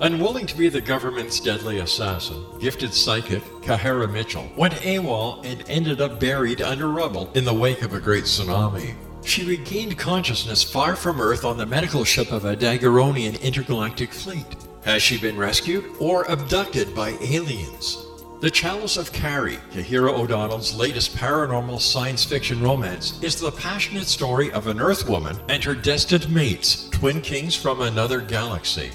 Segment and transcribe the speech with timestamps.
[0.00, 6.00] Unwilling to be the government's deadly assassin, gifted psychic Kahara Mitchell went AWOL and ended
[6.00, 8.94] up buried under rubble in the wake of a great tsunami.
[9.24, 14.46] She regained consciousness far from Earth on the medical ship of a Dagaronian intergalactic fleet.
[14.84, 18.04] Has she been rescued or abducted by aliens?
[18.40, 24.52] The Chalice of Carrie, Kahira O'Donnell's latest paranormal science fiction romance, is the passionate story
[24.52, 28.92] of an Earth woman and her destined mates, twin kings from another galaxy.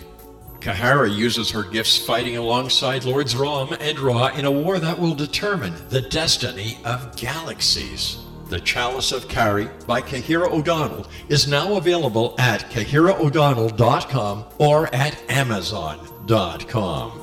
[0.62, 5.14] Kahara uses her gifts fighting alongside Lords Rom and Ra in a war that will
[5.14, 8.23] determine the destiny of galaxies.
[8.50, 17.23] The Chalice of Carrie by Kahira O'Donnell is now available at kahiraodonnell.com or at amazon.com.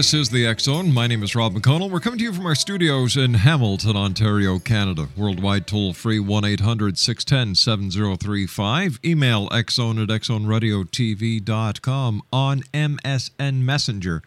[0.00, 0.94] This is the X Zone.
[0.94, 1.90] My name is Rob McConnell.
[1.90, 5.08] We're coming to you from our studios in Hamilton, Ontario, Canada.
[5.14, 8.98] Worldwide toll free 1 800 610 7035.
[9.04, 14.22] Email xzone at xzoneradiotv.com on MSN Messenger.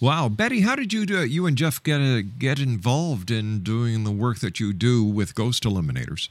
[0.02, 1.26] Wow, Betty, how did you do?
[1.26, 5.34] You and Jeff get uh, get involved in doing the work that you do with
[5.34, 6.30] Ghost Eliminators?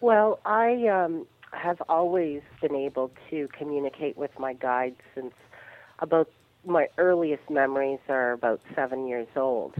[0.00, 5.34] Well, I um, have always been able to communicate with my guides since
[5.98, 6.28] about
[6.64, 9.74] my earliest memories are about seven years old.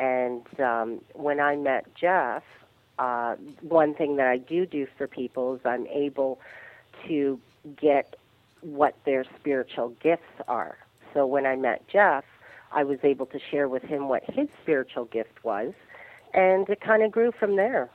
[0.00, 2.42] And um, when I met Jeff,
[2.98, 6.40] uh, one thing that I do do for people is I'm able
[7.06, 7.38] to
[7.80, 8.16] get
[8.60, 10.78] what their spiritual gifts are.
[11.12, 12.24] So when I met Jeff,
[12.72, 15.72] I was able to share with him what his spiritual gift was,
[16.32, 17.88] and it kind of grew from there.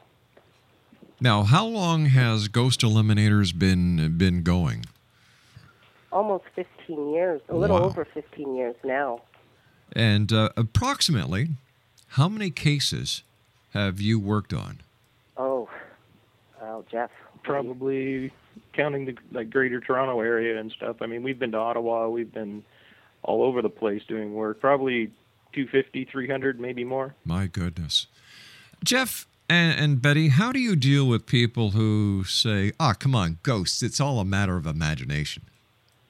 [1.21, 4.85] Now, how long has Ghost Eliminators been been going?
[6.11, 7.85] Almost 15 years, a little Wow.
[7.85, 9.21] over 15 years now.
[9.93, 11.49] And uh, approximately,
[12.09, 13.23] how many cases
[13.73, 14.79] have you worked on?
[15.37, 15.69] Oh,
[16.61, 17.11] well, Jeff.
[17.43, 18.31] Probably
[18.73, 20.97] counting the like Greater Toronto area and stuff.
[21.01, 22.63] I mean, we've been to Ottawa, we've been
[23.23, 24.59] all over the place doing work.
[24.59, 25.07] Probably
[25.53, 27.13] 250, 300, maybe more.
[27.25, 28.07] My goodness,
[28.83, 33.39] Jeff and, and Betty, how do you deal with people who say, "Ah, come on,
[33.43, 33.81] ghosts!
[33.81, 35.43] It's all a matter of imagination"?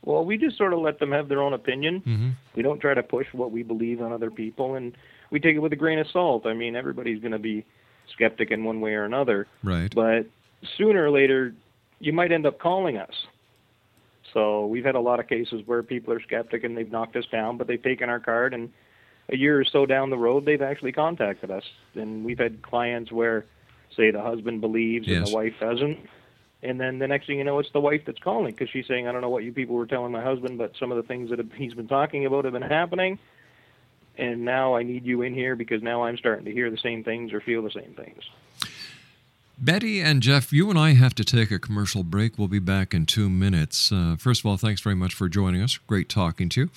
[0.03, 2.01] Well, we just sort of let them have their own opinion.
[2.01, 2.29] Mm-hmm.
[2.55, 4.95] We don't try to push what we believe on other people, and
[5.29, 6.45] we take it with a grain of salt.
[6.45, 7.65] I mean, everybody's going to be
[8.13, 9.47] skeptic in one way or another.
[9.63, 9.93] Right.
[9.93, 10.27] But
[10.77, 11.53] sooner or later,
[11.99, 13.13] you might end up calling us.
[14.33, 17.25] So we've had a lot of cases where people are skeptic and they've knocked us
[17.31, 18.71] down, but they've taken our card, and
[19.31, 21.63] a year or so down the road, they've actually contacted us.
[21.95, 23.45] And we've had clients where,
[23.95, 25.99] say, the husband believes and the wife doesn't.
[26.61, 29.07] And then the next thing you know, it's the wife that's calling because she's saying,
[29.07, 31.29] I don't know what you people were telling my husband, but some of the things
[31.29, 33.17] that he's been talking about have been happening.
[34.17, 37.05] And now I need you in here because now I'm starting to hear the same
[37.05, 38.21] things or feel the same things.
[39.61, 42.37] Betty and Jeff, you and I have to take a commercial break.
[42.37, 43.91] We'll be back in two minutes.
[43.91, 45.77] Uh, first of all, thanks very much for joining us.
[45.85, 46.69] Great talking to you.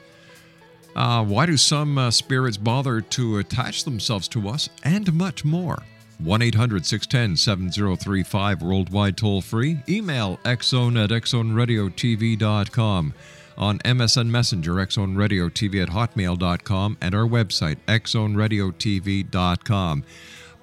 [0.94, 4.68] Uh, why do some uh, spirits bother to attach themselves to us?
[4.82, 5.82] And much more.
[6.18, 9.78] 1 800 610 7035, worldwide toll free.
[9.88, 13.14] Email xzone at xzoneradiotv.com.
[13.58, 20.04] On MSN Messenger, xzoneradiotv at hotmail.com, and our website, xzoneradiotv.com.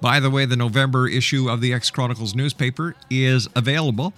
[0.04, 4.12] By the way, the November issue of the X Chronicles newspaper is available.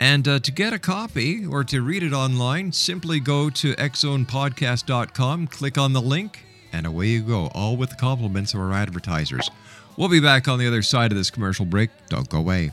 [0.00, 5.48] And uh, to get a copy or to read it online, simply go to xzonepodcast.com,
[5.48, 9.50] click on the link, and away you go, all with the compliments of our advertisers.
[9.98, 11.90] We'll be back on the other side of this commercial break.
[12.08, 12.70] Don't go away.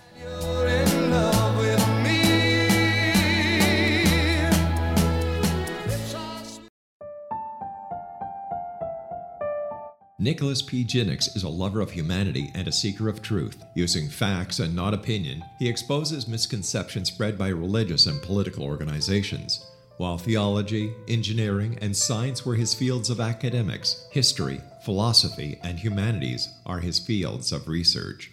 [10.24, 10.86] Nicholas P.
[10.86, 13.62] Jinnix is a lover of humanity and a seeker of truth.
[13.76, 19.66] Using facts and not opinion, he exposes misconceptions spread by religious and political organizations.
[19.98, 26.80] While theology, engineering, and science were his fields of academics, history, philosophy, and humanities are
[26.80, 28.32] his fields of research.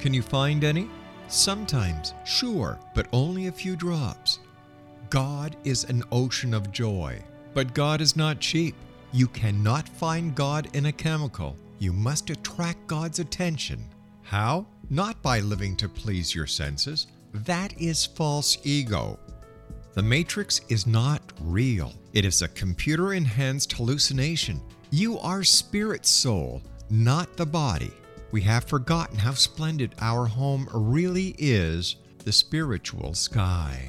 [0.00, 0.90] Can you find any?
[1.28, 4.40] Sometimes, sure, but only a few drops.
[5.08, 7.22] God is an ocean of joy,
[7.54, 8.74] but God is not cheap.
[9.12, 11.56] You cannot find God in a chemical.
[11.78, 13.78] You must attract God's attention.
[14.24, 14.66] How?
[14.90, 17.06] Not by living to please your senses.
[17.32, 19.16] That is false ego.
[19.94, 21.92] The Matrix is not real.
[22.12, 24.60] It is a computer enhanced hallucination.
[24.90, 27.92] You are spirit soul, not the body.
[28.32, 33.88] We have forgotten how splendid our home really is the spiritual sky.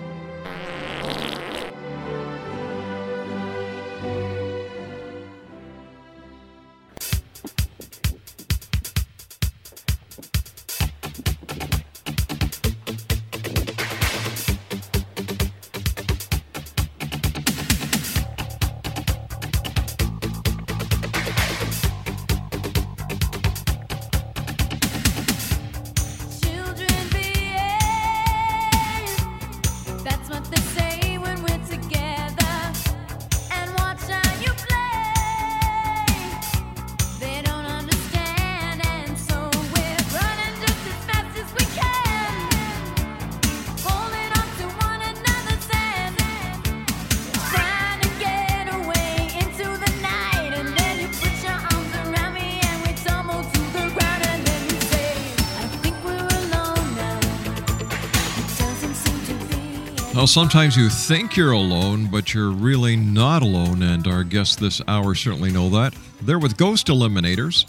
[60.35, 65.15] sometimes you think you're alone, but you're really not alone, and our guests this hour
[65.15, 65.95] certainly know that.
[66.21, 67.65] They're with Ghost Eliminators.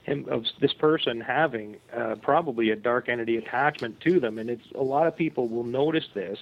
[0.09, 4.67] him of this person having uh, probably a dark entity attachment to them, and it's
[4.75, 6.39] a lot of people will notice this,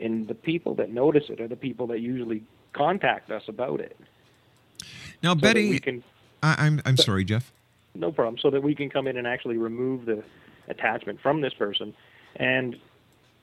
[0.00, 3.96] and the people that notice it are the people that usually contact us about it.
[5.22, 6.02] Now, so Betty, we can
[6.42, 7.52] I, I'm I'm sorry, Jeff.
[7.94, 10.22] no problem, so that we can come in and actually remove the
[10.68, 11.94] attachment from this person
[12.36, 12.76] And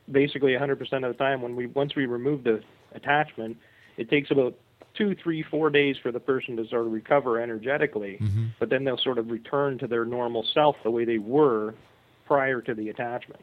[0.09, 2.61] basically, 100% of the time, when we once we remove the
[2.93, 3.57] attachment,
[3.97, 4.55] it takes about
[4.97, 8.17] two, three, four days for the person to sort of recover energetically.
[8.21, 8.45] Mm-hmm.
[8.59, 11.73] But then they'll sort of return to their normal self the way they were
[12.25, 13.41] prior to the attachment.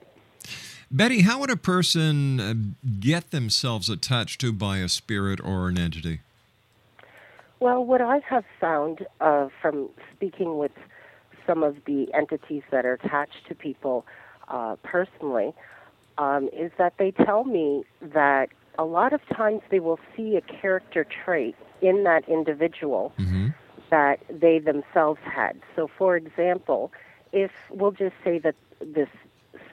[0.91, 2.55] Betty, how would a person uh,
[3.01, 6.21] get themselves attached to by a spirit or an entity?
[7.61, 10.73] Well, what I have found uh, from speaking with
[11.47, 14.05] some of the entities that are attached to people
[14.49, 15.55] uh, personally
[16.19, 20.41] um, is that they tell me that a lot of times they will see a
[20.41, 23.13] character trait in that individual
[23.91, 25.61] that they themselves had.
[25.77, 26.93] So, for example,
[27.33, 29.09] if we'll just say that this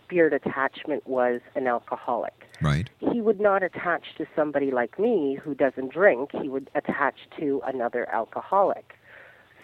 [0.03, 2.89] spirit attachment was an alcoholic, Right.
[3.00, 6.32] he would not attach to somebody like me who doesn't drink.
[6.34, 8.96] He would attach to another alcoholic.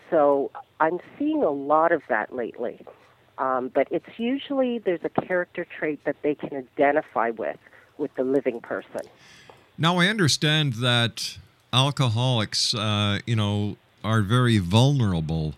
[0.10, 2.86] So I'm seeing a lot of that lately.
[3.38, 7.58] Um, but it's usually there's a character trait that they can identify with
[7.98, 9.02] with the living person.
[9.78, 11.38] Now, I understand that
[11.74, 15.56] alcoholics, uh, you know, are very vulnerable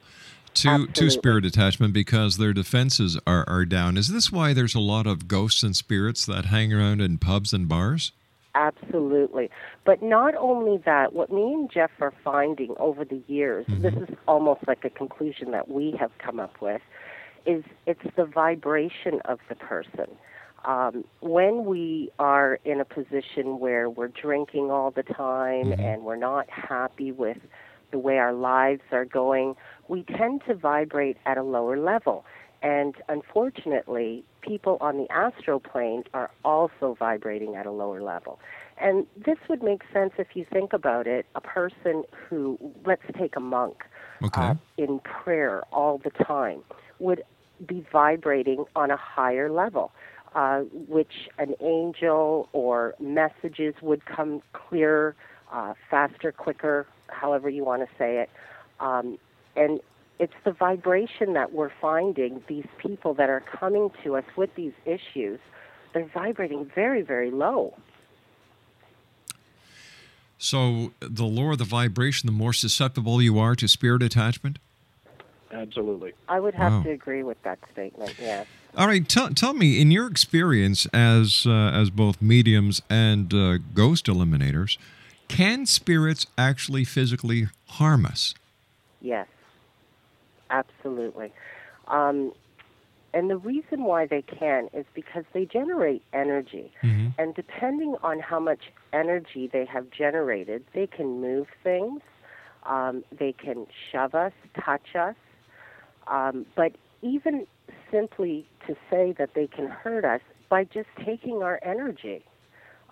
[0.56, 3.98] to, to spirit attachment because their defenses are, are down.
[3.98, 7.53] Is this why there's a lot of ghosts and spirits that hang around in pubs
[7.53, 8.12] and bars?
[8.56, 9.51] Absolutely.
[9.86, 14.10] But not only that, what me and Jeff are finding over the years, this is
[14.27, 16.82] almost like a conclusion that we have come up with,
[17.48, 20.08] is it's the vibration of the person.
[20.66, 26.18] Um, when we are in a position where we're drinking all the time and we're
[26.18, 27.38] not happy with
[27.92, 29.56] the way our lives are going,
[29.88, 32.25] we tend to vibrate at a lower level.
[32.62, 38.39] And unfortunately, people on the astral plane are also vibrating at a lower level.
[38.80, 41.27] And this would make sense if you think about it.
[41.36, 43.84] A person who, let's take a monk,
[44.24, 44.42] Okay.
[44.42, 46.63] uh, in prayer all the time
[47.00, 47.24] would
[47.66, 49.92] be vibrating on a higher level,
[50.36, 55.16] uh, which an angel or messages would come clearer,
[55.52, 58.30] uh, faster, quicker, however you want to say it.
[58.80, 59.18] Um,
[59.56, 59.80] and
[60.20, 64.74] it's the vibration that we're finding these people that are coming to us with these
[64.86, 65.39] issues,
[65.93, 67.74] they're vibrating very, very low.
[70.39, 74.60] So, the lower the vibration, the more susceptible you are to spirit attachment?
[75.51, 76.13] Absolutely.
[76.27, 76.83] I would have Wow.
[76.83, 78.45] to agree with that statement, yes.
[78.75, 83.57] All right, tell, tell me, in your experience as uh, as both mediums and uh,
[83.73, 84.77] ghost eliminators,
[85.27, 88.36] can spirits actually physically harm us?
[89.01, 89.27] Yes,
[90.49, 91.31] absolutely.
[91.88, 92.33] Um,
[93.13, 96.71] and the reason why they can is because they generate energy.
[97.17, 102.01] And depending on how much energy they have generated, they can move things,
[102.63, 104.33] um, they can shove us,
[104.63, 105.15] touch us.
[106.10, 107.46] Um, but even
[107.91, 112.24] simply to say that they can hurt us by just taking our energy,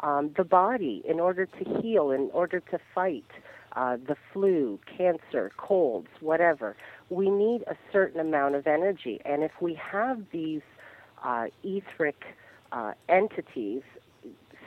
[0.02, 3.26] um, the body, in order to heal, in order to fight
[3.76, 6.76] uh, the flu, cancer, colds, whatever,
[7.10, 9.22] we need a certain amount of energy.
[9.26, 10.62] And if we have these
[11.24, 12.24] uh, etheric
[12.72, 13.82] uh, entities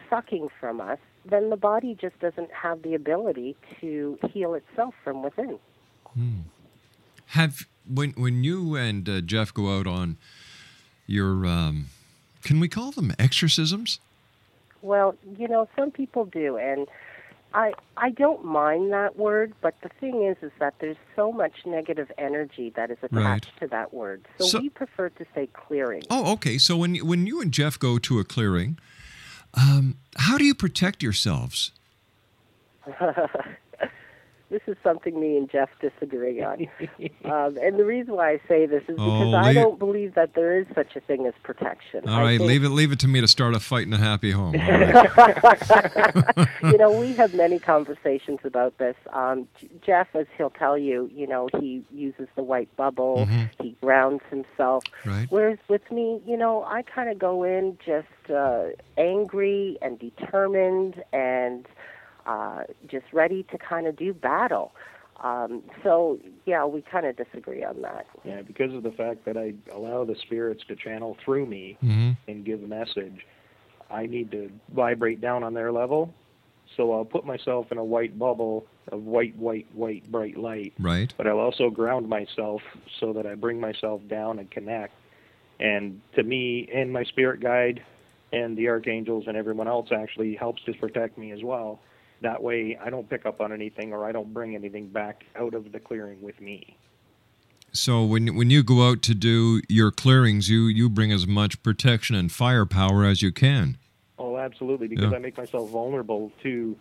[0.09, 5.23] sucking from us, then the body just doesn't have the ability to heal itself from
[5.23, 5.59] within.
[7.27, 10.17] Have when when you and uh, Jeff go out on
[11.07, 11.87] your um,
[12.43, 13.99] can we call them exorcisms?
[14.83, 16.87] Well, you know, some people do, and
[17.55, 21.67] I I don't mind that word, but the thing is, is that there's so much
[21.67, 23.61] negative energy that is attached Right.
[23.61, 24.27] to that word.
[24.39, 26.03] So, So- we prefer to say clearing.
[26.11, 26.59] Oh, okay.
[26.59, 28.79] So when when you and Jeff go to a clearing,
[29.55, 31.73] um, how do you protect yourselves?
[34.51, 36.67] this is something me and Jeff disagree on.
[37.25, 40.35] um, and the reason why I say this is because Oh, I don't believe that
[40.35, 42.09] there is such a thing as protection.
[42.09, 43.93] All I right, think- leave it leave it to me to start a fight in
[43.93, 44.55] a happy home.
[44.59, 46.49] All right.
[46.63, 48.97] you know, we have many conversations about this.
[49.13, 49.49] Um,
[49.85, 53.27] Jeff, as he'll tell you, you know, he uses the white bubble.
[53.29, 53.51] Mhm.
[53.63, 54.85] He grounds himself.
[55.05, 55.27] Right.
[55.31, 61.03] Whereas with me, you know, I kind of go in just uh, angry and determined
[61.13, 61.67] and
[62.29, 64.73] uh, just ready to kind of do battle.
[65.25, 68.07] Um, so, yeah, we kind of disagree on that.
[68.25, 72.17] Yeah, because of the fact that I allow the spirits to channel through me Mhm.
[72.29, 73.27] and give a message,
[73.91, 76.15] I need to vibrate down on their level.
[76.77, 80.75] So I'll put myself in a white bubble of white, white, white, bright light.
[80.79, 81.13] Right.
[81.17, 82.63] But I'll also ground myself
[83.01, 84.93] so that I bring myself down and connect.
[85.59, 87.83] And to me, and my spirit guide,
[88.33, 91.81] and the archangels and everyone else actually helps to protect me as well.
[92.21, 95.55] That way, I don't pick up on anything or I don't bring anything back out
[95.55, 96.77] of the clearing with me.
[97.73, 101.63] So when when you go out to do your clearings, you you bring as much
[101.63, 103.77] protection and firepower as you can.
[104.19, 105.17] Oh, absolutely, because Yeah.
[105.17, 106.77] I make myself vulnerable to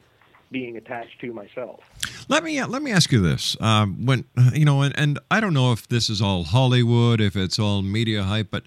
[0.50, 1.82] being attached to myself.
[2.30, 5.54] Let me let me ask you this: um, when you know, and, and I don't
[5.54, 8.64] know if this is all Hollywood, if it's all media hype, but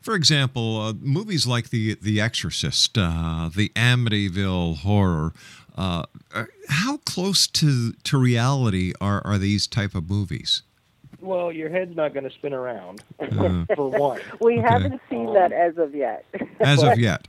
[0.00, 5.32] for example, uh, movies like the The Exorcist, uh, the Amityville Horror.
[5.76, 6.04] Uh,
[6.34, 10.62] uh, how close to to reality are are these type of movies?
[11.20, 14.20] Well, your head's not going to spin around, Uh, for one.
[14.40, 16.24] We haven't seen that as of yet.
[16.60, 17.26] as of yet,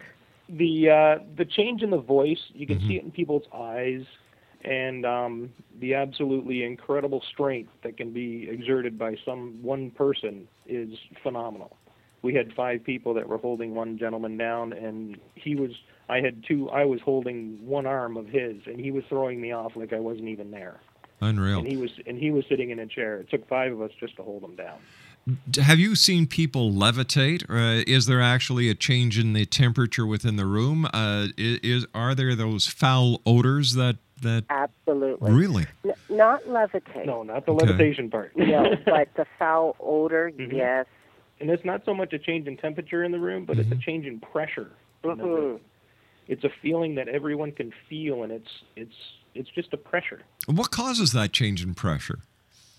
[0.50, 2.88] the uh, the change in the voice, you can Mm-hmm.
[2.88, 4.06] see it in people's eyes,
[4.64, 5.50] and um,
[5.80, 11.76] the absolutely incredible strength that can be exerted by some one person is phenomenal.
[12.22, 15.72] We had five people that were holding one gentleman down, and he was.
[16.12, 16.69] I had two.
[16.69, 20.00] I was holding one arm of his, and he was throwing me off like I
[20.00, 20.80] wasn't even there.
[21.21, 21.60] unreal.
[21.60, 23.17] And he was and he was sitting in a chair.
[23.17, 24.78] It took five of us just to hold him down.
[25.63, 27.43] Have you seen people levitate?
[27.47, 30.86] Uh, is there actually a change in the temperature within the room?
[30.86, 30.89] Uh,
[31.38, 35.32] i- is are there those foul odors that that Absolutely.
[35.32, 35.65] really?
[35.86, 37.06] N- not levitate.
[37.06, 37.65] No, not the Okay.
[37.67, 38.36] levitation part.
[38.36, 40.52] No, but the foul odor, Mhm.
[40.54, 40.86] yes.
[41.39, 43.71] And it's not so much a change in temperature in the room, but Mm-hmm.
[43.74, 44.71] it's a change in pressure
[45.04, 45.36] in the Mhm.
[45.36, 45.60] room.
[46.32, 48.96] It's a feeling that everyone can feel, and it's it's
[49.36, 50.22] it's just a pressure.
[50.48, 52.20] What causes that change in pressure?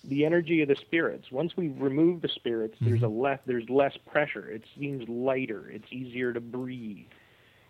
[0.04, 1.30] The energy of the spirits.
[1.30, 3.04] Once we remove the spirits, there's Mm-hmm.
[3.20, 4.48] a less there's less pressure.
[4.50, 5.68] It seems lighter.
[5.70, 7.06] It's easier to breathe.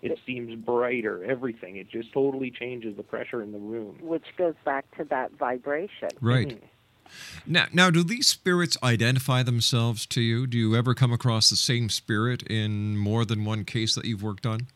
[0.03, 1.25] It seems brighter.
[1.25, 1.77] Everything.
[1.77, 3.99] It just totally changes the pressure in the room.
[4.01, 6.11] Which goes back to that vibration.
[6.21, 6.49] Right.
[6.49, 6.61] Mhm.
[7.47, 10.47] Now, now, do these spirits identify themselves to you?
[10.47, 14.23] Do you ever come across the same spirit in more than one case that you've
[14.23, 14.69] worked on?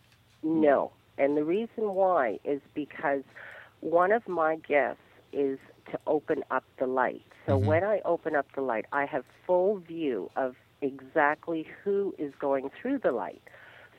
[0.47, 0.93] No.
[1.19, 3.23] And the reason why is because
[3.81, 5.01] one of my gifts
[5.33, 5.59] is
[5.91, 7.25] to open up the light.
[7.47, 12.33] So when I open up the light, I have full view of exactly who is
[12.39, 13.43] going through the light.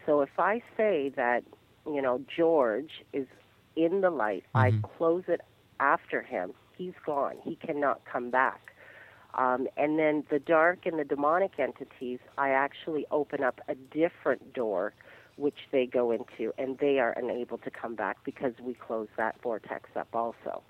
[0.05, 1.43] So if I say that,
[1.85, 3.27] you know, George is
[3.75, 5.41] in the light, I close it
[5.79, 6.53] after him.
[6.77, 7.35] He's gone.
[7.43, 8.71] He cannot come back.
[9.35, 14.53] Um, and then the dark and the demonic entities, I actually open up a different
[14.53, 14.93] door
[15.37, 19.41] which they go into, and they are unable to come back because we close that
[19.41, 20.61] vortex up also.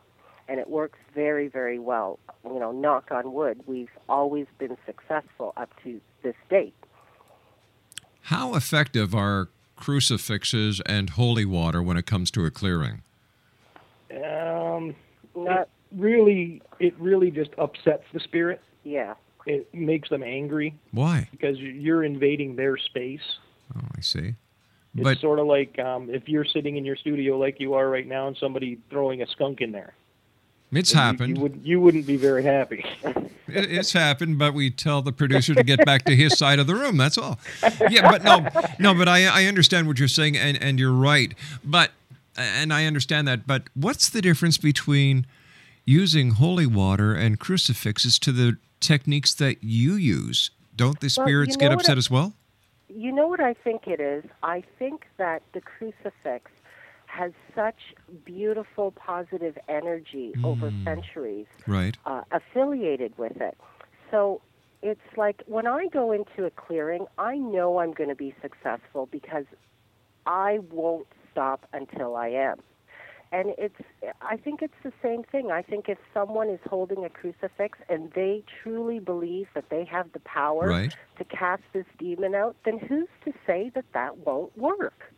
[0.49, 2.19] And it works very, very well.
[2.45, 6.73] You know, knock on wood, we've always been successful up to this date.
[8.21, 13.01] How effective are crucifixes and holy water when it comes to a clearing?
[14.11, 14.95] Um,
[15.35, 18.61] Not, really, it really just upsets the spirit.
[18.83, 19.15] yeah.
[19.45, 21.29] It makes them angry Why?
[21.31, 23.21] because you're invading their space.
[23.73, 24.35] Oh, I see.
[24.97, 27.89] It's But sort of like um, if you're sitting in your studio like you are
[27.89, 29.93] right now, and somebody throwing a skunk in there.
[30.71, 31.37] it's You- happened.
[31.37, 32.83] You, would you wouldn't be very happy.
[33.49, 36.67] It- It's happened, but we tell the producer to get back to his side of
[36.67, 36.97] the room.
[36.97, 37.39] That's all.
[37.89, 38.45] Yeah, but no,
[38.77, 41.33] no, but I, I understand what you're saying, and, and you're right.
[41.63, 41.91] But
[42.35, 43.47] and I understand that.
[43.47, 45.25] But what's the difference between
[45.85, 50.51] using holy water and crucifixes to the techniques that you use?
[50.75, 52.33] Don't the Well, spirits you get know what upset I- as well?
[52.89, 54.23] You know what I think it is?
[54.43, 56.51] I think that the crucifix
[57.07, 57.93] has such
[58.25, 61.97] beautiful positive energy over centuries Right.
[62.05, 63.57] uh, affiliated with it.
[64.11, 64.41] So
[64.81, 69.07] it's like when I go into a clearing, I know I'm going to be successful
[69.11, 69.45] because
[70.25, 72.57] I won't stop until I am.
[73.31, 73.75] And it's
[74.21, 75.51] I think it's the same thing.
[75.51, 80.11] I think if someone is holding a crucifix and they truly believe that they have
[80.13, 80.95] the power Right.
[81.17, 85.13] to cast this demon out, then who's to say that that won't work?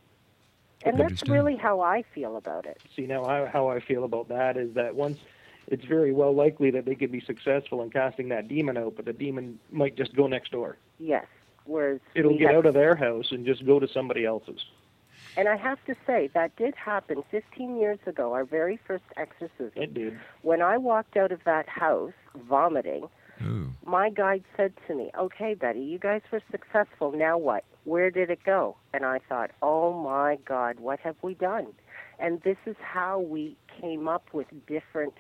[0.86, 1.34] And that's understand.
[1.34, 2.82] really how I feel about it.
[2.96, 5.20] See now, how, how I feel about that is that once
[5.68, 9.06] it's very well likely that they could be successful in casting that demon out, but
[9.06, 10.78] the demon might just go next door.
[10.98, 11.26] Yes.
[11.66, 14.66] Whereas It'll get have- out of their house and just go to somebody else's.
[15.40, 19.72] And I have to say, that did happen 15 years ago, our very first exorcism.
[19.74, 20.20] It did.
[20.42, 22.12] When I walked out of that house
[22.50, 23.08] vomiting,
[23.42, 23.70] Ooh.
[23.86, 27.14] my guide said to me, Okay, Betty, you guys were successful.
[27.14, 27.64] Now what?
[27.86, 28.76] Where did it go?
[28.94, 31.68] And I thought, Oh my God, what have we done?
[32.20, 35.14] And this is how we came up with different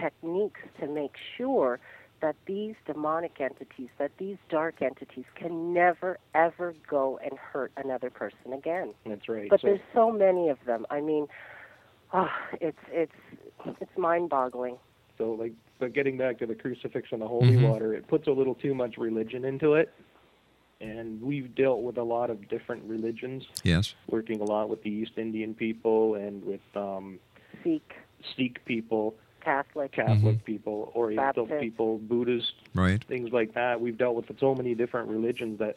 [0.00, 1.78] techniques to make sure
[2.20, 8.10] that these demonic entities, that these dark entities can never, ever go and hurt another
[8.10, 8.94] person again.
[9.06, 9.48] That's right.
[9.48, 10.86] But so, there's so many of them.
[10.90, 11.26] I mean,
[12.12, 12.28] oh,
[12.60, 13.12] it's it's
[13.80, 14.76] it's mind-boggling.
[15.18, 17.68] so like, but getting back to the crucifix and the holy Mhm.
[17.70, 19.92] water, it puts a little too much religion into it.
[20.82, 23.94] And we've dealt with a lot of different religions, Yes.
[24.08, 27.18] working a lot with the East Indian people and with um,
[27.62, 27.92] Seek.
[28.34, 29.92] Sikh people, Catholic.
[29.92, 30.44] Catholic mm-hmm.
[30.44, 31.62] people, Oriental Baptist.
[31.62, 33.02] people, Buddhist, Right.
[33.04, 33.80] things like that.
[33.80, 35.76] We've dealt with so many different religions that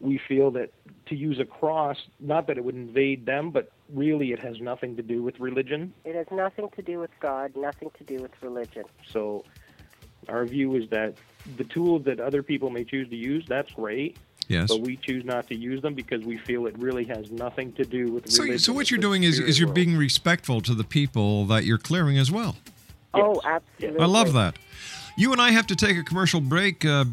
[0.00, 0.72] we feel that
[1.06, 4.96] to use a cross, not that it would invade them, but really it has nothing
[4.96, 5.92] to do with religion.
[6.04, 8.84] It has nothing to do with God, nothing to do with religion.
[9.10, 9.44] So
[10.28, 11.14] our view is that
[11.56, 14.16] the tools that other people may choose to use, that's great.
[14.48, 14.68] Yes.
[14.68, 17.84] But we choose not to use them because we feel it really has nothing to
[17.84, 18.58] do with religion.
[18.58, 19.74] so what you're doing is, is you're world.
[19.74, 22.56] being respectful to the people that you're clearing as well.
[23.14, 24.00] Oh, absolutely.
[24.00, 24.56] I love that.
[25.16, 26.84] You and I have to take a commercial break.
[26.84, 27.04] Uh,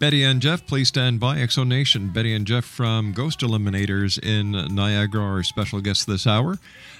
[0.00, 1.36] Betty and Jeff, please stand by.
[1.36, 6.56] Exo Nation, Betty and Jeff from Ghost Eliminators in Niagara are special guests this hour.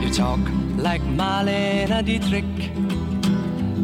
[0.00, 0.40] You talk
[0.76, 2.71] like Marlene Dietrich,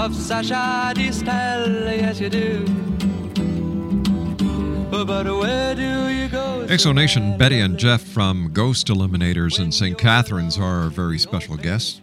[0.00, 1.98] of Sacha Distel.
[2.00, 2.64] Yes, you do.
[4.90, 6.64] but where do you go?
[6.68, 9.98] Exonation, Betty and Jeff from Ghost Eliminators in St.
[9.98, 12.00] Catharines are our very special guests.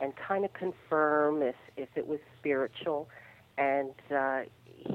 [0.00, 3.08] and kind of confirm if if it was spiritual.
[3.58, 4.42] And uh,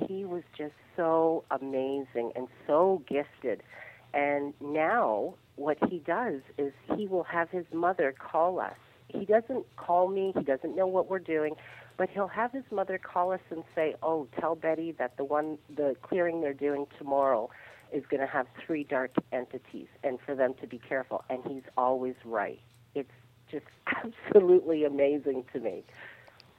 [0.08, 3.64] he was just so amazing and so gifted.
[4.14, 8.78] And now what he does is he will have his mother call us.
[9.10, 11.56] He doesn't call me, he doesn't know what we're doing,
[11.98, 15.58] but he'll have his mother call us and say, "Oh, tell Betty that the one
[15.76, 17.50] the clearing they're doing tomorrow
[17.92, 21.64] is going to have three dark entities and for them to be careful." And he's
[21.78, 22.60] always right.
[22.96, 23.12] It's
[23.50, 25.84] just absolutely amazing to me.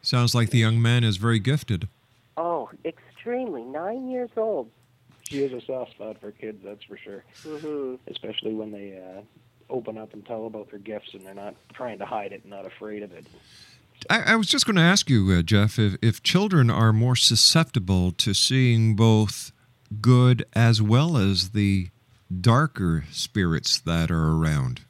[0.00, 1.88] Sounds like the young man is very gifted.
[2.37, 3.62] Oh, extremely.
[3.62, 4.70] 9 years old.
[5.28, 7.24] She is a soft spot for kids, that's for sure.
[7.42, 9.20] hmm Especially when they uh,
[9.70, 12.50] open up and tell about their gifts and they're not trying to hide it and
[12.50, 13.26] not afraid of it.
[14.08, 17.16] I, I was just going to ask you, uh, Jeff, if, if children are more
[17.16, 19.52] susceptible to seeing both
[20.00, 21.88] good as well as the
[22.40, 24.82] darker spirits that are around.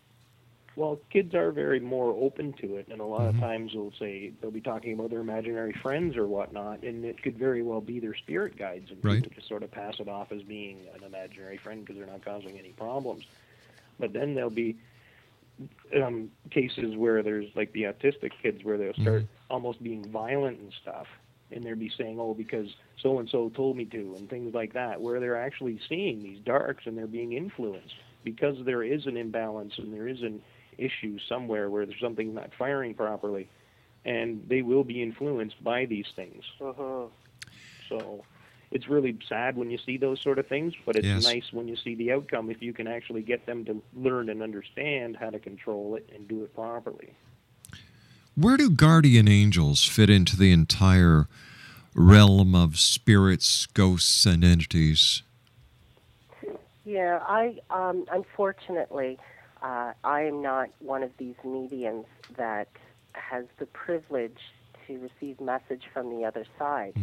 [0.79, 4.31] Well, kids are very more open to it, and a lot of times they'll say
[4.41, 7.99] they'll be talking about their imaginary friends or whatnot, and it could very well be
[7.99, 9.21] their spirit guides, and Right.
[9.21, 12.25] people just sort of pass it off as being an imaginary friend because they're not
[12.25, 13.25] causing any problems.
[13.99, 14.77] But then there'll be
[16.01, 20.73] um, cases where there's like the autistic kids where they'll start almost being violent and
[20.81, 21.09] stuff,
[21.51, 22.69] and they'll be saying, "Oh, because
[23.03, 26.39] so and so told me to," and things like that, where they're actually seeing these
[26.45, 30.41] darks and they're being influenced because there is an imbalance and there is an
[30.79, 33.49] issue somewhere where there's something not firing properly,
[34.05, 36.45] and they will be influenced by these things.
[36.61, 37.07] hmm
[37.89, 38.25] So
[38.71, 41.23] it's really sad when you see those sort of things, but it's Yes.
[41.25, 44.43] nice when you see the outcome if you can actually get them to learn and
[44.43, 47.15] understand how to control it and do it properly.
[48.35, 51.27] Where do guardian angels fit into the entire
[51.95, 55.23] realm of spirits, ghosts, and entities?
[56.85, 59.19] Yeah, I um, unfortunately,
[59.63, 62.69] uh, I am not one of these mediums that
[63.13, 64.39] has the privilege
[64.87, 66.95] to receive message from the other side.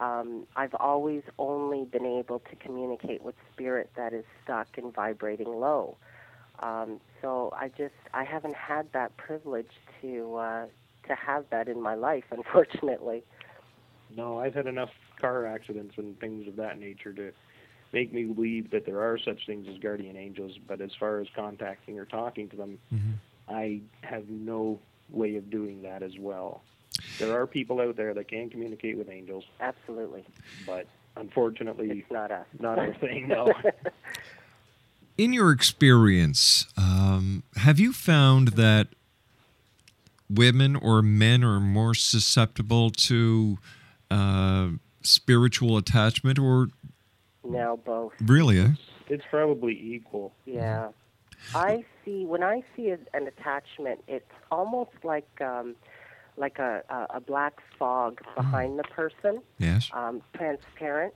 [0.00, 5.48] Um, I've always only been able to communicate with spirit that is stuck and vibrating
[5.48, 5.96] low.
[6.60, 9.70] Um, so I just I haven't had that privilege
[10.02, 10.66] to uh,
[11.08, 13.22] to have that in my life, unfortunately.
[14.16, 14.90] No, I've had enough
[15.20, 17.32] car accidents and things of that nature to
[17.94, 21.28] make me believe that there are such things as guardian angels, but as far as
[21.34, 22.78] contacting or talking to them,
[23.48, 24.80] I have no
[25.10, 26.62] way of doing that as well.
[27.18, 30.24] There are people out there that can communicate with angels, Absolutely,
[30.66, 32.46] but unfortunately, it's not us.
[32.58, 33.28] not our thing.
[33.28, 33.52] No.
[35.16, 38.88] In your experience, um, have you found that
[40.28, 43.58] women or men are more susceptible to
[44.10, 44.68] uh,
[45.02, 46.68] spiritual attachment, or
[47.44, 48.12] now both.
[48.24, 48.58] really?
[48.58, 48.68] Eh?
[49.08, 50.32] it's probably equal.
[50.46, 50.88] Yeah.
[51.54, 55.76] I see when I see a, an attachment, it's almost like um,
[56.36, 59.90] like a, a, a black fog behind the person, Yes.
[59.92, 61.12] um, transparent.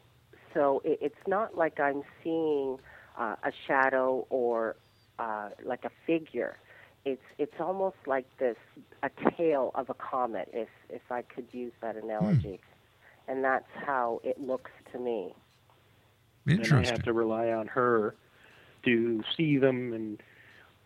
[0.55, 2.79] So it, it's not like I'm seeing
[3.18, 4.76] uh, a shadow or
[5.18, 6.59] uh, like a figure.
[7.07, 8.57] It's it's almost like this
[9.03, 12.61] a tail of a comet, if if I could use that analogy,
[13.26, 15.35] and that's how it looks to me.
[16.49, 16.90] And I Interesting.
[16.94, 18.14] have to rely on her
[18.84, 20.22] to see them, and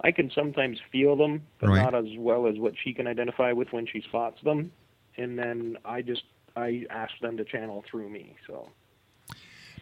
[0.02, 1.82] I can sometimes feel them, but Right.
[1.82, 4.72] not as well as what she can identify with when she spots them.
[5.16, 6.22] And then I just
[6.56, 8.36] I ask them to channel through me.
[8.46, 8.68] So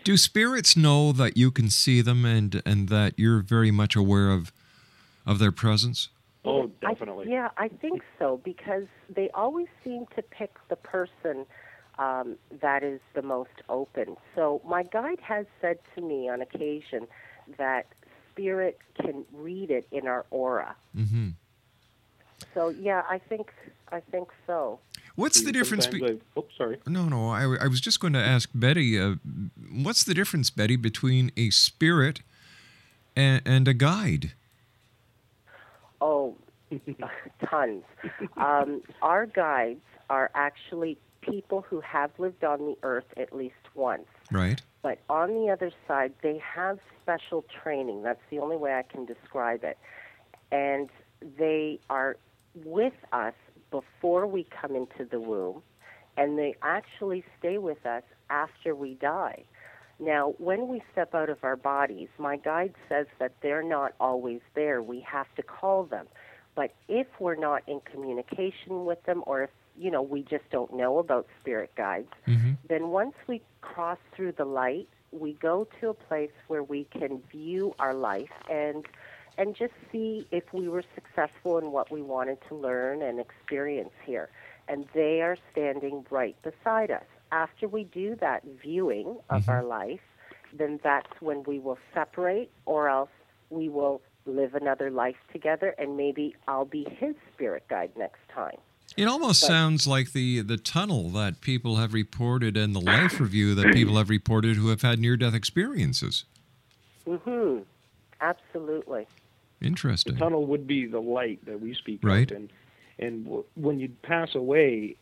[0.04, 4.30] Do spirits know that you can see them and and that you're very much aware
[4.30, 4.52] of
[5.26, 6.08] of their presence?
[6.44, 7.30] oh, I- definitely.
[7.30, 11.44] yeah, I think so because they always seem to pick the person
[12.00, 14.16] um, that is the most open.
[14.34, 17.06] So my guide has said to me on occasion
[17.58, 17.86] that
[18.32, 20.74] spirit can read it in our aura.
[20.96, 21.28] Mm-hmm.
[22.54, 23.52] So yeah, I think
[23.92, 24.80] I think so.
[25.14, 25.84] What's the difference?
[25.84, 26.78] Sometimes Be- I, oops, sorry.
[26.86, 27.28] no, no.
[27.28, 28.98] I, I was just going to ask Betty.
[28.98, 29.16] Uh,
[29.70, 32.22] what's the difference, Betty, between a spirit
[33.14, 34.32] and, and a guide?
[36.00, 36.36] Oh,
[37.50, 37.82] tons.
[38.38, 44.06] Um, our guides are actually people who have lived on the earth at least once.
[44.30, 44.60] Right.
[44.82, 48.02] But on the other side, they have special training.
[48.02, 49.78] That's the only way I can describe it.
[50.50, 50.88] And
[51.38, 52.16] they are
[52.64, 53.34] with us
[53.70, 55.62] before we come into the womb,
[56.16, 59.44] and they actually stay with us after we die.
[59.98, 64.40] Now, when we step out of our bodies, my guide says that they're not always
[64.54, 64.82] there.
[64.82, 66.06] We have to call them.
[66.54, 69.50] But if we're not in communication with them, or if
[69.80, 72.52] you know we just don't know about spirit guides, mm-hmm.
[72.68, 77.22] then once we cross through the light, we go to a place where we can
[77.32, 78.86] view our life and
[79.38, 83.92] and just see if we were successful in what we wanted to learn and experience
[84.04, 84.28] here.
[84.68, 87.04] And they are standing right beside us.
[87.32, 89.50] After we do that viewing of mm-hmm.
[89.50, 90.00] our life,
[90.52, 93.10] then that's when we will separate or else
[93.48, 98.58] we will live another life together and maybe I'll be his spirit guide next time.
[98.96, 103.20] It almost But- sounds like the the tunnel that people have reported and the life
[103.20, 106.24] review that people have reported who have had near death experiences.
[107.06, 107.30] Mm-hmm.
[107.30, 107.64] Mhm.
[108.20, 109.06] Absolutely.
[109.62, 110.14] Interesting.
[110.14, 112.30] The tunnel would be the light that we speak Right.
[112.30, 112.52] of, and
[112.98, 114.94] and w- when you pass away,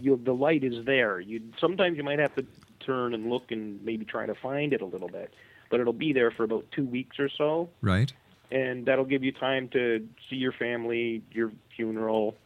[0.00, 1.20] you the light is there.
[1.20, 2.46] You sometimes you might have to
[2.80, 5.32] turn and look and maybe try to find it a little bit,
[5.70, 8.12] but it'll be there for about two weeks or so, Right.
[8.50, 12.36] and that'll give you time to see your family, your funeral,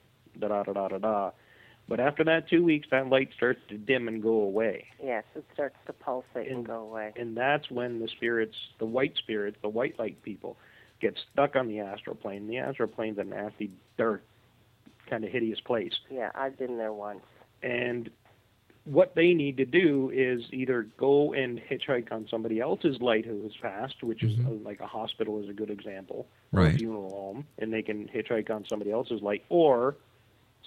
[0.41, 1.31] da da da da da da.
[1.89, 4.87] But after that two weeks, that light starts to dim and go away.
[5.03, 7.13] Yes, it starts to pulsate and go away.
[7.17, 10.57] and that's when the spirits, the white spirits, the white light people,
[11.01, 12.49] get stuck on the astral plane.
[12.49, 14.25] The astral plane's a nasty, dark,
[15.09, 15.93] kind of hideous place.
[16.11, 17.21] Yeah, I've been there once.
[17.63, 18.11] And
[18.85, 23.43] what they need to do is either go and hitchhike on somebody else's light who
[23.43, 26.75] has passed, which is uh, like a hospital is a good example, Right.
[26.75, 29.97] a funeral home, and they can hitchhike on somebody else's light, or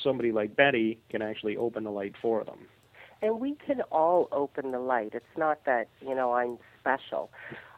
[0.04, 2.68] somebody like Betty can actually open the light for them.
[3.22, 5.12] And we can all open the light.
[5.14, 7.30] It's not that, you know, I'm special.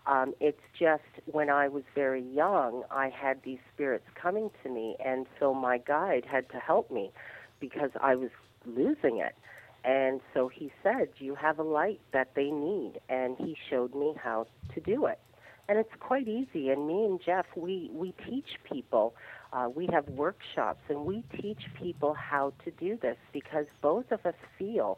[0.06, 4.96] Um, it's just when I was very young, I had these spirits coming to me,
[5.04, 7.12] and so my guide had to help me
[7.60, 8.30] because I was
[8.66, 9.36] losing it.
[9.84, 13.00] And so he said, You have a light that they need.
[13.10, 15.20] And he showed me how to do it.
[15.68, 16.70] And it's quite easy.
[16.70, 19.16] And me and Jeff, we, we teach people.
[19.54, 24.26] Uh, we have workshops, and we teach people how to do this because both of
[24.26, 24.98] us feel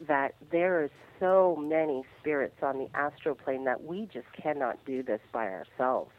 [0.00, 0.90] that there are
[1.20, 6.10] so many spirits on the astral plane that we just cannot do this by ourselves.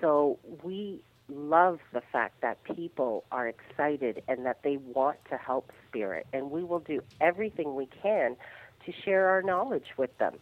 [0.00, 5.70] So we love the fact that people are excited and that they want to help
[5.88, 8.36] spirit, and we will do everything we can
[8.84, 10.34] to share our knowledge with them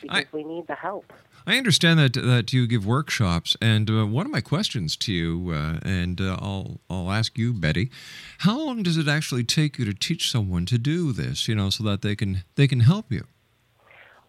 [0.00, 1.12] because we need the help.
[1.46, 5.50] I understand that that you give workshops, and uh, one of my questions to you,
[5.52, 7.90] uh, and uh, I'll I'll ask you, Betty,
[8.38, 11.48] how long does it actually take you to teach someone to do this?
[11.48, 13.24] You know, so that they can they can help you.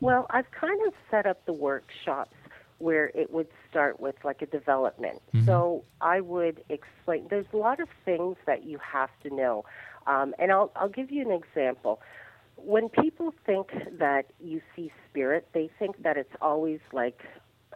[0.02, 2.36] Well, I've kind of set up the workshops
[2.80, 5.22] where it would start with like a development.
[5.46, 7.28] So I would explain.
[7.30, 9.66] There's a lot of things that you have to know,
[10.08, 12.02] um, and I'll I'll give you an example.
[12.56, 17.20] When people think that you see spirit, they think that it's always like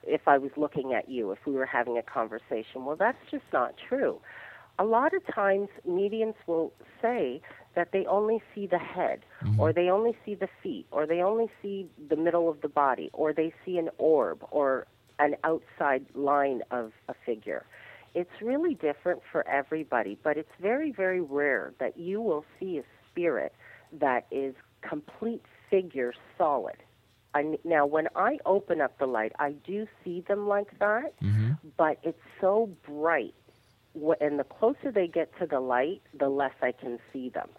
[0.03, 2.85] if I was looking at you, if we were having a conversation.
[2.85, 4.19] Well, that's just not true.
[4.79, 6.71] A lot of times, mediums will
[7.01, 7.41] say
[7.75, 9.59] that they only see the head, mm-hmm.
[9.59, 13.09] or they only see the feet, or they only see the middle of the body,
[13.13, 14.85] or they see an orb, or
[15.19, 17.65] an outside line of a figure.
[18.13, 22.83] It's really different for everybody, but it's very, very rare that you will see a
[23.11, 23.53] spirit
[23.93, 26.77] that is complete figure solid.
[27.33, 31.13] I, now, when I open up the light, I do see them like that,
[31.77, 33.35] but it's so bright.
[34.21, 37.49] And the closer they get to the light, the less I can see them.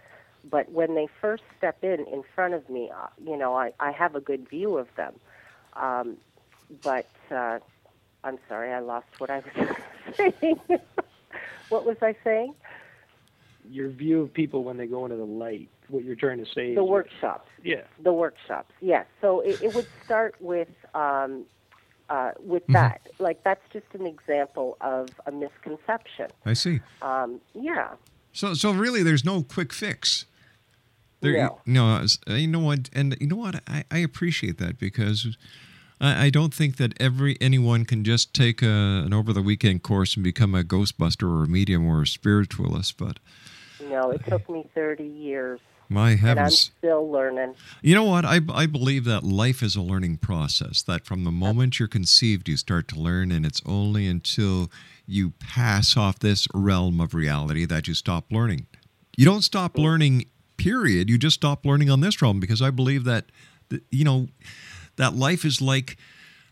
[0.49, 3.93] But when they first step in in front of me, uh, you know, I, I
[3.93, 5.15] have a good view of them.
[5.75, 6.17] Um,
[6.83, 7.59] but uh,
[8.25, 9.77] I'm sorry, I lost what I was
[10.17, 10.61] saying.
[11.69, 12.55] what was I saying?
[13.71, 15.69] Your view of people when they go into the light.
[15.89, 16.75] What you're trying to say.
[16.75, 17.49] The is workshops.
[17.63, 17.83] Yeah.
[18.03, 19.07] The workshops, yes.
[19.21, 21.45] So it, it would start with um,
[22.11, 23.01] uh, with that.
[23.19, 26.29] Like that's just an example of a misconception.
[26.45, 26.81] I see.
[27.03, 27.91] Um, yeah.
[28.33, 30.27] So, so really, there's no quick fix.
[31.21, 31.61] There, No.
[31.65, 35.37] you know, uh, you know what, and you know what, I, I appreciate that because
[36.01, 39.83] I, I don't think that every anyone can just take a, an over the weekend
[39.83, 42.97] course and become a Ghostbuster or a medium or a spiritualist.
[42.99, 43.19] But
[43.91, 45.59] No, it took me 30 years.
[45.89, 47.55] My And I'm heavens, still learning.
[47.83, 48.25] you know what?
[48.25, 50.83] I, I believe that life is a learning process.
[50.83, 54.71] That from the moment you're conceived, you start to learn, and it's only until
[55.07, 58.67] you pass off this realm of reality that you stop learning.
[59.17, 60.27] You don't stop learning,
[60.57, 61.09] period.
[61.09, 63.27] You just stop learning on this realm because I believe that,
[63.71, 64.29] that, you know,
[64.97, 65.97] that life is like.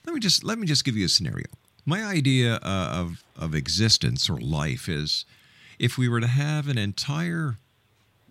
[0.07, 1.47] Let me just let me just give you a scenario.
[1.84, 5.24] My idea uh, of of existence or life is,
[5.78, 7.59] if we were to have an entire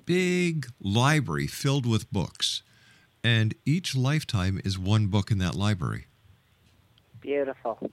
[0.06, 2.62] big library filled with books,
[3.24, 6.06] and each lifetime is one book in that library.
[7.22, 7.90] Beautiful.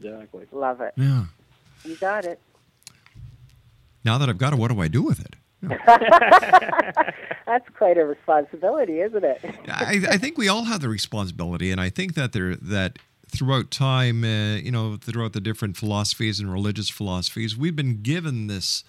[0.00, 0.46] Exactly.
[0.52, 0.92] Love it.
[0.96, 1.24] Yeah.
[1.84, 2.40] You got it.
[4.04, 5.36] Now that I've got it, what do I do with it?
[7.46, 9.40] That's quite a responsibility, isn't it?
[9.68, 13.70] I, I think we all have the responsibility, and I think that there that throughout
[13.70, 18.84] time, uh, you know, throughout the different philosophies and religious philosophies, we've been given this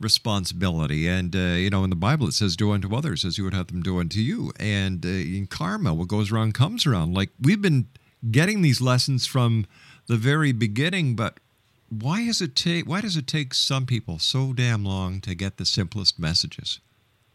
[0.00, 1.06] responsibility.
[1.08, 3.54] And uh, you know, in the Bible, it says, "Do unto others as you would
[3.54, 7.14] have them do unto you." And uh, in karma, what goes around comes around.
[7.14, 7.88] Like we've been
[8.30, 9.66] getting these lessons from
[10.06, 11.40] the very beginning, but
[11.88, 12.88] why is it take?
[12.88, 16.80] Why does it take some people so damn long to get the simplest messages?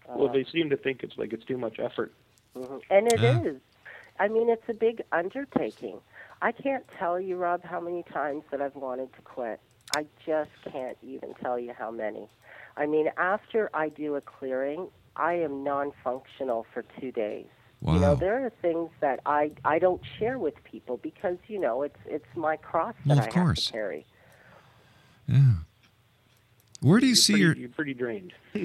[0.07, 2.14] Well, they seem to think it's like it's too much effort.
[2.55, 2.82] Mhm.
[2.89, 3.45] And it is.
[3.45, 3.51] Yeah.
[4.20, 5.99] I mean, it's a big undertaking.
[6.41, 9.60] I can't tell you, Rob, how many times that I've wanted to quit.
[9.95, 12.27] I just can't even tell you how many.
[12.77, 17.47] I mean, after I do a clearing, I am non-functional for two days.
[17.81, 17.93] Wow.
[17.95, 21.81] You know, there are things that I I don't share with people because you know
[21.83, 23.65] it's it's my cross that Well, of I have course.
[23.67, 24.05] to carry.
[25.27, 25.53] Yeah.
[26.81, 27.53] Where do you You're see pretty, your?
[27.55, 28.33] You're pretty drained.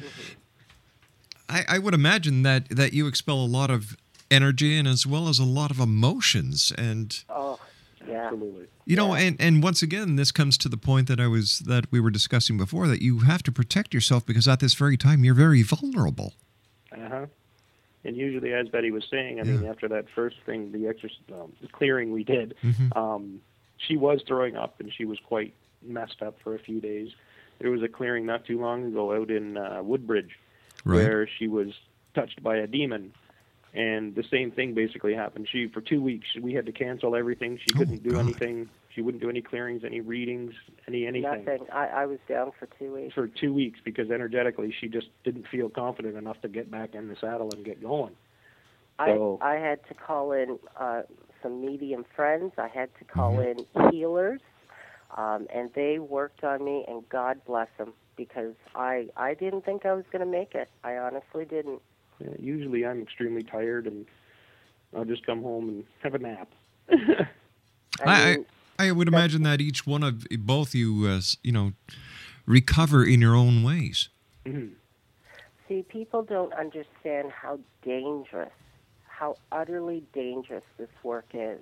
[1.49, 3.97] I, I would imagine that that you expel a lot of
[4.31, 7.59] energy and as well as a lot of emotions and Oh,
[8.09, 8.25] yeah.
[8.27, 8.67] Absolutely.
[8.87, 11.91] you know and and once again this comes to the point that I was that
[11.91, 15.25] we were discussing before that you have to protect yourself because at this very time
[15.25, 16.35] you're very vulnerable.
[16.93, 17.27] Uh huh.
[18.07, 21.53] And usually, as Betty was saying, I mean, after that first thing, the exorc- um,
[21.63, 22.95] the clearing we did, Mhm.
[22.95, 23.41] um,
[23.79, 27.09] she was throwing up and she was quite messed up for a few days.
[27.61, 30.39] There was a clearing not too long ago out in uh, Woodbridge
[30.85, 30.97] Right.
[30.99, 31.69] where she was
[32.15, 33.13] touched by a demon.
[33.75, 35.49] And the same thing basically happened.
[35.51, 37.59] She, for two weeks, we had to cancel everything.
[37.65, 38.21] She couldn't do God.
[38.21, 38.69] anything.
[38.95, 40.53] She wouldn't do any clearings, any readings,
[40.87, 41.67] any anything Nothing.
[41.73, 43.15] I, I was down for two weeks.
[43.15, 47.09] for two weeks because energetically she just didn't feel confident enough to get back in
[47.09, 48.15] the saddle and get going.
[49.05, 51.03] So- I I had to call in uh,
[51.43, 52.53] some medium friends.
[52.59, 53.81] I had to call Mm-hmm.
[53.81, 54.41] in healers,
[55.17, 56.85] um, and they worked on me.
[56.87, 60.69] And God bless them because I I didn't think I was going to make it.
[60.85, 61.81] I honestly didn't.
[62.25, 64.07] Yeah, usually I'm extremely tired and
[64.97, 66.49] I'll just come home and have a nap.
[66.91, 67.27] I,
[68.05, 68.37] I
[68.79, 71.73] I, I would imagine that each one of both you uh, you know
[72.47, 74.09] recover in your own ways.
[74.47, 74.73] Mhm.
[75.69, 78.53] see, people don't understand how dangerous,
[79.07, 81.61] how utterly dangerous this work is.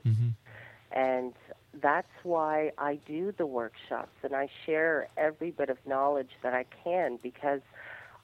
[0.90, 1.32] And
[1.80, 6.64] that's why I do the workshops and I share every bit of knowledge that I
[6.84, 7.62] can because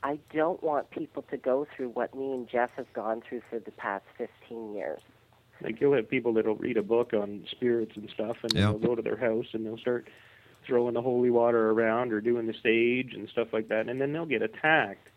[0.03, 3.59] I don't want people to go through what me and Jeff have gone through for
[3.59, 5.01] the past 15 years.
[5.61, 8.71] Like you'll have people that'll read a book on spirits and stuff and then Yeah.
[8.71, 10.09] they'll go to their house and they'll start
[10.67, 14.13] throwing the holy water around or doing the sage and stuff like that and then
[14.13, 15.09] they'll get attacked.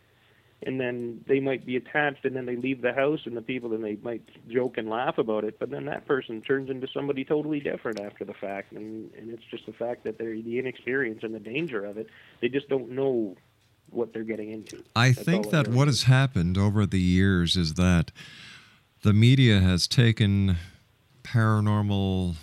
[0.64, 3.74] And then they might be attached and then they leave the house and the people
[3.74, 7.24] and they might joke and laugh about it, but then that person turns into somebody
[7.24, 11.24] totally different after the fact and and it's just the fact that they're the inexperience
[11.24, 12.08] and the danger of it.
[12.42, 13.36] They just don't know
[13.92, 14.84] what they're getting into.
[14.96, 18.12] I That's think that what has happened over the years is that
[19.04, 20.58] the media has taken
[21.24, 22.36] paranormal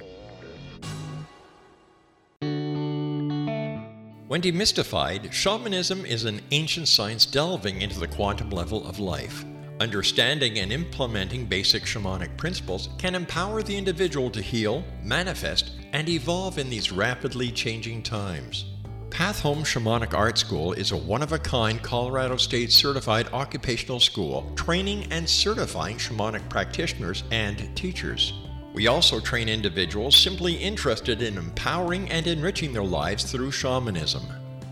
[4.27, 9.45] When demystified, shamanism is an ancient science delving into the quantum level of life.
[9.79, 16.57] Understanding and implementing basic shamanic principles can empower the individual to heal, manifest, and evolve
[16.57, 18.65] in these rapidly changing times.
[19.11, 23.99] Path Home Shamanic Art School is a one of a kind Colorado State certified occupational
[23.99, 28.33] school training and certifying shamanic practitioners and teachers.
[28.73, 34.23] We also train individuals simply interested in empowering and enriching their lives through shamanism.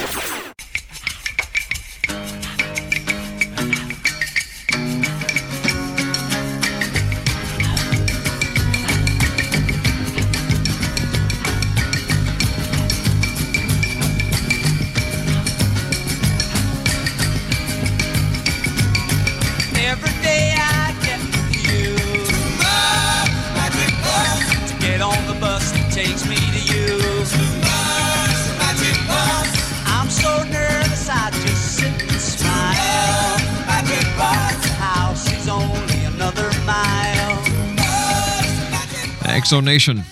[39.50, 40.04] X Zone Nation.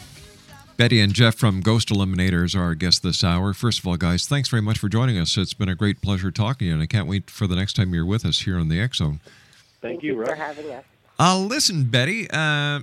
[0.78, 3.54] Betty and Jeff from Ghost Eliminators are our guests this hour.
[3.54, 5.38] First of all, guys, thanks very much for joining us.
[5.38, 7.76] It's been a great pleasure talking to you, and I can't wait for the next
[7.76, 9.20] time you're with us here on the X Zone.
[9.80, 10.84] Thank, you, for having us.
[11.20, 12.80] Uh, listen, Betty, uh,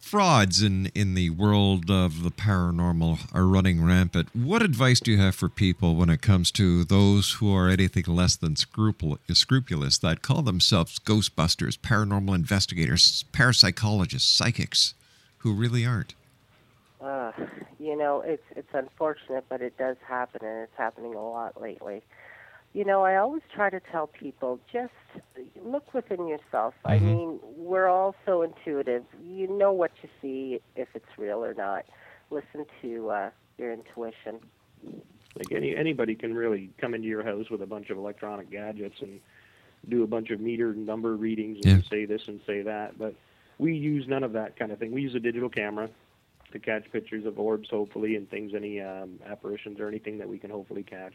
[0.00, 4.28] frauds in, in the world of the paranormal are running rampant.
[4.36, 8.04] What advice do you have for people when it comes to those who are anything
[8.06, 14.94] less than scrupul- scrupulous that call themselves Ghostbusters, paranormal investigators, parapsychologists, psychics,
[15.38, 16.14] who really aren't?
[17.00, 17.32] Uh,
[17.78, 22.02] you know, it's it's unfortunate, but it does happen, and it's happening a lot lately.
[22.74, 24.92] You know, I always try to tell people just
[25.64, 26.74] look within yourself.
[26.84, 29.04] I mean, we're all so intuitive.
[29.24, 31.86] You know what you see if it's real or not.
[32.30, 34.40] Listen to uh, your intuition.
[35.36, 38.96] Like any anybody can really come into your house with a bunch of electronic gadgets
[39.00, 39.20] and
[39.88, 42.98] do a bunch of meter number readings and say this and say that.
[42.98, 43.14] But
[43.58, 44.92] we use none of that kind of thing.
[44.92, 45.88] We use a digital camera
[46.52, 50.38] to catch pictures of orbs, hopefully, and things, any um, apparitions or anything that we
[50.38, 51.14] can hopefully catch.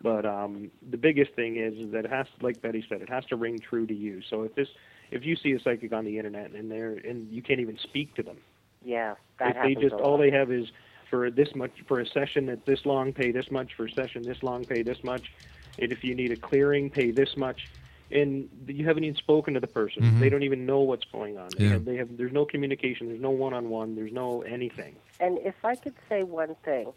[0.00, 3.24] But um, the biggest thing is, is that it has, like Betty said, it has
[3.26, 4.20] to ring true to you.
[4.28, 4.68] So if this,
[5.10, 8.14] if you see a psychic on the internet and they're and you can't even speak
[8.16, 8.38] to them,
[8.84, 10.66] Yeah, that if they just all they have is
[11.10, 14.22] for this much for a session that's this long, pay this much for a session
[14.22, 15.32] this long, pay this much.
[15.80, 17.68] And if you need a clearing, pay this much.
[18.10, 20.02] And you haven't even spoken to the person.
[20.02, 20.20] Mhm.
[20.20, 21.50] They don't even know what's going on.
[21.56, 21.70] They Yeah.
[21.72, 23.08] have, they have there's no communication.
[23.08, 23.94] There's no one-on-one.
[23.96, 24.96] There's no anything.
[25.20, 26.92] And if I could say one thing,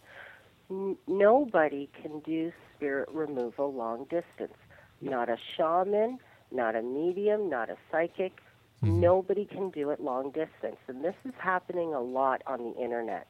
[0.70, 4.56] n- nobody can do spirit removal long distance.
[5.02, 6.20] Not a shaman,
[6.52, 8.40] not a medium, not a psychic.
[8.84, 10.78] Nobody can do it long distance.
[10.88, 13.28] And this is happening a lot on the internet.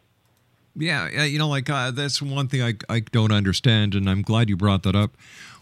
[0.76, 4.22] Yeah, yeah, you know, like uh, that's one thing I, I don't understand, and I'm
[4.22, 5.18] glad you brought that up.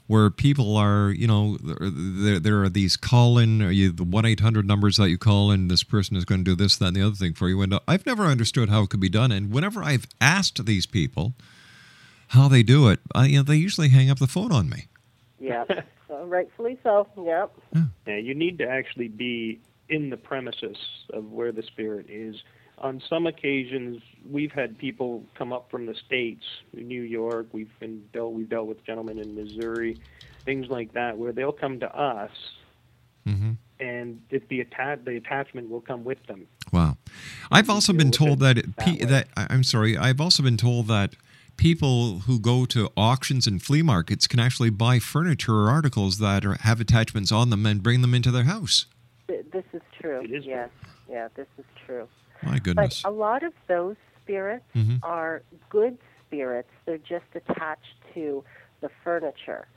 [0.10, 4.26] Where people are, you know, there, there are these call in, or you, the 1
[4.26, 6.96] 800 numbers that you call, and this person is going to do this, that, and
[6.96, 7.62] the other thing for you.
[7.62, 9.32] And uh, I've never understood how it could be done.
[9.32, 11.36] And whenever I've asked these people
[12.30, 14.88] how they do it, I, you know, they usually hang up the phone on me.
[15.40, 15.66] Yeah,
[16.08, 17.08] so rightfully so.
[17.16, 17.54] Yep.
[18.08, 20.78] Yeah, you need to actually be in the premises
[21.14, 22.36] of where the spirit is.
[22.82, 27.48] On some occasions, we've had people come up from the states, New York.
[27.52, 28.34] We've been dealt.
[28.34, 30.00] We've dealt with gentlemen in Missouri,
[30.46, 32.32] things like that, where they'll come to us,
[33.28, 33.52] Mm-hmm.
[33.80, 36.48] and if the atta- the attachment will come with them.
[36.72, 36.98] Wow.
[37.52, 39.98] I've also been told that it, pe- that I- I'm sorry.
[39.98, 41.16] I've also been told that
[41.58, 46.44] people who go to auctions and flea markets can actually buy furniture or articles that
[46.46, 48.86] are, have attachments on them and bring them into their house.
[49.28, 50.26] This is true.
[50.28, 50.70] yes.
[51.08, 52.08] Yeah, this is true.
[52.44, 53.02] My goodness.
[53.04, 55.00] But a lot of those spirits Mhm.
[55.04, 56.70] are good spirits.
[56.86, 58.44] They're just attached to
[58.82, 59.68] the furniture.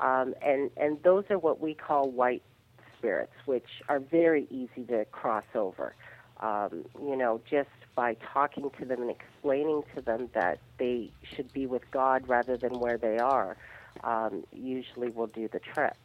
[0.00, 2.42] Um, and, and those are what we call white
[2.98, 5.94] spirits, which are very easy to cross over.
[6.40, 11.52] Um, you know, just by talking to them and explaining to them that they should
[11.52, 13.56] be with God rather than where they are,
[14.02, 15.96] um, usually will do the trick.